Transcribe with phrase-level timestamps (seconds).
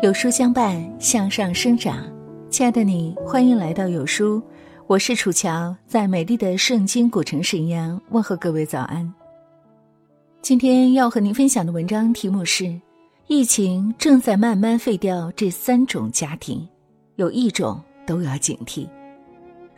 [0.00, 2.04] 有书相伴，向上生长。
[2.48, 4.40] 亲爱的你，欢迎来到有书，
[4.86, 9.12] 我是楚乔，在美丽的圣经古城沈阳问候各位早安。
[10.40, 12.80] 今天要和您分享的文章题目是：
[13.26, 16.66] 疫情正在慢慢废掉这三种家庭，
[17.16, 18.86] 有一种都要警惕。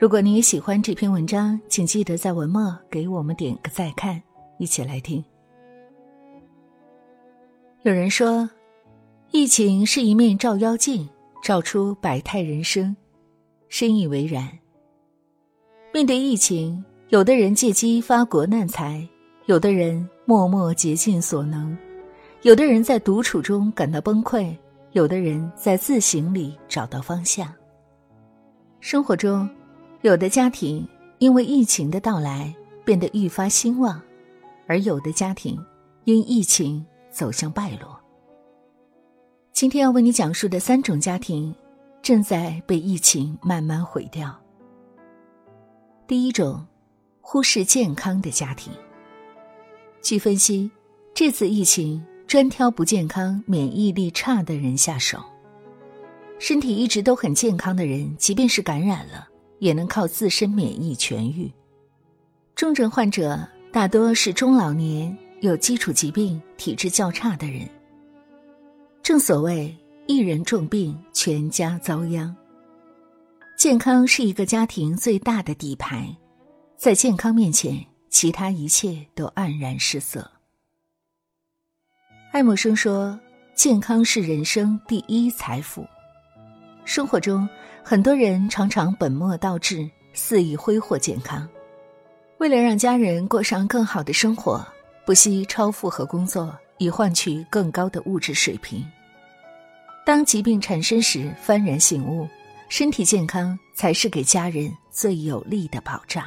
[0.00, 4.18] 如果你也喜欢这篇文章，请记得在文末给我们点个再看，
[4.56, 5.22] 一起来听。
[7.82, 8.48] 有人说。
[9.32, 11.08] 疫情是一面照妖镜，
[11.40, 12.96] 照出百态人生，
[13.68, 14.48] 深以为然。
[15.94, 19.06] 面对疫情，有的人借机发国难财，
[19.46, 21.78] 有的人默默竭尽所能，
[22.42, 24.52] 有的人在独处中感到崩溃，
[24.92, 27.46] 有的人在自省里找到方向。
[28.80, 29.48] 生活中，
[30.02, 30.86] 有的家庭
[31.18, 32.54] 因为疫情的到来
[32.86, 34.00] 变得愈发兴旺，
[34.66, 35.62] 而有的家庭
[36.04, 38.00] 因疫情走向败落。
[39.52, 41.54] 今天要为你讲述的三种家庭，
[42.00, 44.34] 正在被疫情慢慢毁掉。
[46.06, 46.66] 第一种，
[47.20, 48.72] 忽视健康的家庭。
[50.00, 50.70] 据分析，
[51.12, 55.22] 这次疫情专挑不健康、免疫力差的人下手。
[56.38, 59.28] 身体一直都很健康的人，即便是感染了，
[59.60, 61.50] 也能靠自身免疫痊愈。
[62.56, 63.38] 重症患者
[63.72, 67.68] 大多是中老年、有基础疾病、体质较差的人。
[69.02, 69.74] 正所谓
[70.06, 72.34] 一人重病，全家遭殃。
[73.56, 76.14] 健康是一个家庭最大的底牌，
[76.76, 80.30] 在健康面前，其他一切都黯然失色。
[82.32, 83.18] 爱默生说
[83.54, 85.86] ：“健康是人生第一财富。”
[86.92, 87.48] 生活中，
[87.84, 91.48] 很多人常常本末倒置，肆意挥霍健康，
[92.38, 94.66] 为了让家人过上更好的生活，
[95.06, 96.52] 不惜超负荷工作。
[96.78, 98.84] 以换取更高的物质水平。
[100.04, 102.26] 当疾病缠身时，幡然醒悟，
[102.68, 106.24] 身体健康才是给家人最有力的保障。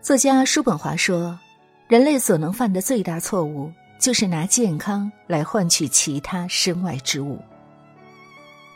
[0.00, 1.38] 作家叔本华说
[1.86, 7.38] ：“人类所能犯的最大错误，就是拿健康来换取其他身外之物。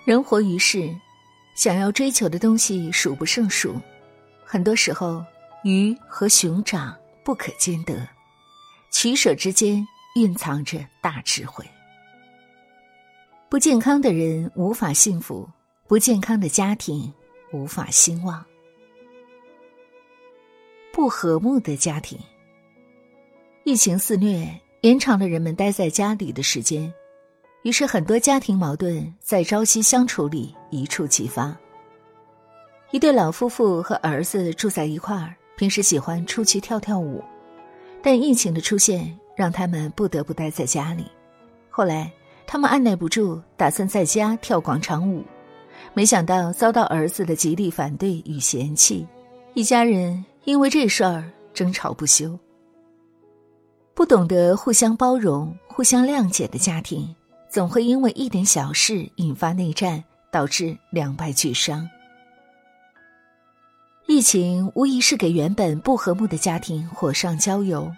[0.06, 0.94] 人活于世，
[1.56, 3.74] 想要追求的东西数不胜数，
[4.44, 5.20] 很多时候，
[5.64, 8.08] 鱼和熊掌不可兼得。”
[8.92, 9.84] 取舍之间
[10.14, 11.66] 蕴藏着大智慧。
[13.48, 15.50] 不健康的人无法幸福，
[15.88, 17.12] 不健康的家庭
[17.52, 18.46] 无法兴旺。
[20.92, 22.16] 不和睦的家庭，
[23.64, 24.48] 疫情肆虐，
[24.82, 26.94] 延长了人们待在家里的时间，
[27.66, 31.52] 于是很多家庭矛盾在朝夕相处里一触即发。
[32.92, 37.20] 一对老夫妇和儿子住在一块儿，平时喜欢出去跳跳舞。
[38.00, 41.06] 但疫情的出现让他们不得不待在家里。
[41.68, 42.08] 后来，
[42.46, 45.24] 他们按耐不住，打算在家跳广场舞，
[45.92, 49.04] 没想到遭到儿子的极力反对与嫌弃，
[49.54, 52.38] 一家人因为这事儿争吵不休。
[53.92, 57.12] 不懂得互相包容、互相谅解的家庭，
[57.56, 61.88] 总会因为一点小事引发内战，导致两败俱伤。
[64.06, 67.90] 疫情无疑是给原本不和睦的家庭火上浇油，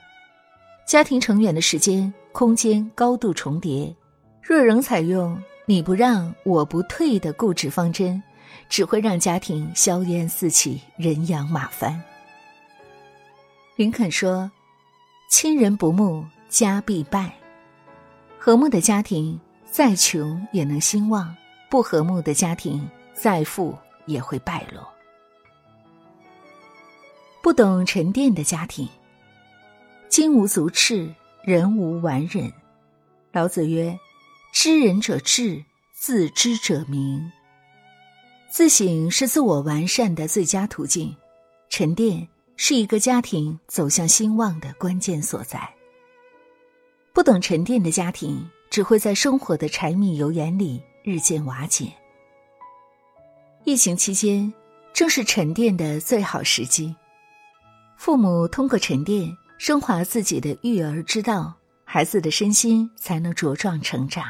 [0.86, 3.92] 家庭成员的时间、空间高度重叠，
[4.40, 5.36] 若仍采用
[5.66, 8.22] “你不让，我不退”的固执方针，
[8.68, 12.00] 只会让家庭硝烟四起、人仰马翻。
[13.74, 14.48] 林肯说
[15.28, 17.34] ：“亲人不睦，家必败。
[18.40, 19.38] 和睦的家庭
[19.70, 21.34] 再穷也能兴旺，
[21.70, 24.86] 不和睦的家庭再富也会败落。”
[27.42, 28.88] 不懂沉淀的家庭，
[30.08, 31.12] 金无足赤，
[31.42, 32.52] 人无完人。
[33.32, 33.98] 老子曰
[34.52, 37.30] ：“知人者智，自知者明。”
[38.50, 41.14] 自省是自我完善的最佳途径，
[41.68, 45.68] 沉淀是一个家庭走向兴旺的关键所在。
[47.12, 51.92] 不懂沉淀的家庭，只会在生活的柴米油盐里日渐瓦解。
[53.64, 54.52] 疫情期间，
[54.92, 56.94] 正是沉淀的最好时机。
[57.96, 59.28] 父母通过沉淀
[59.58, 61.52] 升华自己的育儿之道，
[61.84, 64.24] 孩子的身心才能茁壮成长；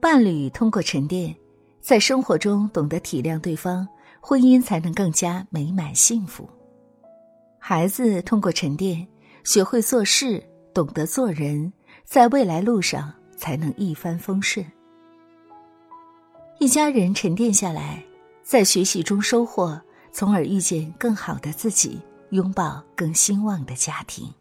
[0.00, 1.36] 伴侣通过沉淀，
[1.80, 3.86] 在生活中懂得体谅对方，
[4.20, 6.44] 婚姻才能更加美满幸福；
[7.58, 9.06] 孩子通过沉淀，
[9.44, 10.42] 学会做事，
[10.72, 11.72] 懂得做人，
[12.04, 13.12] 在未来路上
[13.42, 14.64] 才能一帆风顺。
[16.60, 18.00] 一家人沉淀下来，
[18.44, 19.80] 在学习中收获，
[20.12, 22.00] 从而遇见更好的自己，
[22.30, 24.32] 拥抱更兴旺的家庭。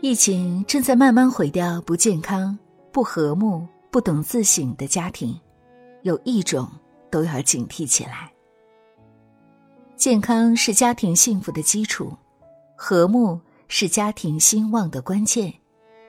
[0.00, 2.56] 疫情正在慢慢毁掉不健康、
[2.92, 5.36] 不和睦、不懂自省的家庭，
[6.02, 6.68] 有一种
[7.10, 8.32] 都要警惕起来。
[9.96, 12.16] 健康是家庭幸福的基础，
[12.76, 15.52] 和睦是家庭兴旺的关键，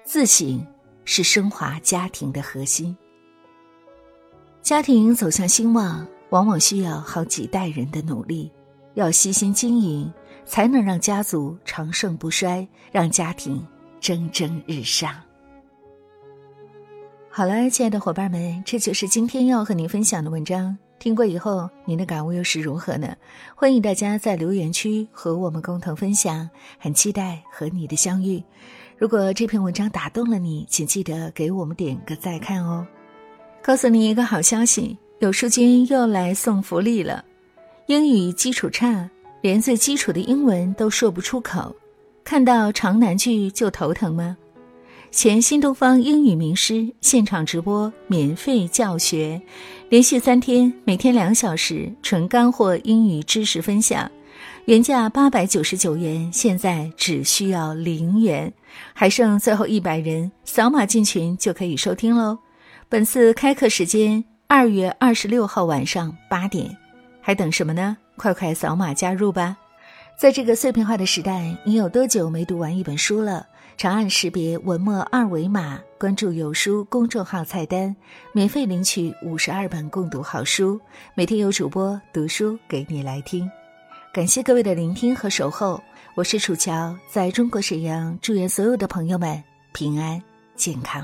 [0.05, 0.65] 自省
[1.05, 2.95] 是升华家庭的核心。
[4.61, 8.51] 家庭走向兴旺，往往需要好几代人的努力，
[8.95, 10.11] 要悉心经营，
[10.45, 13.65] 才能让家族长盛不衰，让家庭
[14.00, 15.13] 蒸蒸日上。
[17.29, 20.77] 好了，亲爱的伙伴们，这就是今天要和您分享的文章。
[20.99, 23.15] 听过以后，您的感悟又是如何呢？
[23.56, 28.41] 欢迎大家在留言区和我们共同分享，很期待和你的相遇。
[29.03, 32.88] 如果这篇文章打动了你，请记得给我们点个再看哦。
[33.61, 37.21] 告诉你一个好消息，有书君又来送福利了。
[37.88, 39.09] 英语基础差，
[39.41, 41.75] 连最基础的英文都说不出口，
[42.23, 44.38] 看到长难句就头疼吗？
[45.11, 49.41] 前新东方英语名师现场直播免费教学，
[49.89, 54.09] 连续三天，每天两小时，纯干货英语知识分享，
[54.65, 58.54] 原价八百九十九元，现在只需要零元，
[58.94, 62.39] 还剩最后一百人，扫码进群就可以收听喽。
[62.88, 66.77] 本次开课时间二月二十六号晚上八点，
[67.19, 67.98] 还等什么呢？
[68.15, 69.57] 快快扫码加入吧！
[70.18, 73.45] 在这个碎片化的时代，你有多久没读完一本书了？
[73.75, 77.94] 长按识别文末二维码，关注有书公众号菜单，
[78.31, 80.80] 免费领取五十二本共读好书，
[81.16, 83.51] 每天有主播读书给你来听。
[84.13, 85.81] 感谢各位的聆听和守候，
[86.13, 90.21] 我是楚乔，在中国沈阳，祝愿所有的朋友们平安
[90.56, 91.04] 健康。